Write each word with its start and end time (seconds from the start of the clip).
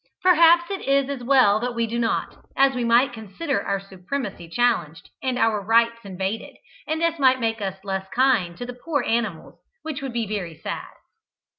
Perhaps 0.23 0.71
it 0.71 0.81
is 0.87 1.09
as 1.11 1.23
well 1.23 1.75
we 1.75 1.85
do 1.85 1.99
not, 1.99 2.35
as 2.57 2.73
we 2.73 2.83
might 2.83 3.13
consider 3.13 3.61
our 3.61 3.79
supremacy 3.79 4.49
challenged 4.49 5.11
and 5.21 5.37
our 5.37 5.61
rights 5.61 5.99
invaded, 6.03 6.57
and 6.87 6.99
this 6.99 7.19
might 7.19 7.39
make 7.39 7.61
us 7.61 7.77
less 7.85 8.09
kind 8.09 8.57
to 8.57 8.65
the 8.65 8.73
poor 8.83 9.03
animals, 9.03 9.59
which 9.83 10.01
would 10.01 10.11
be 10.13 10.25
very 10.25 10.55
sad. 10.57 10.93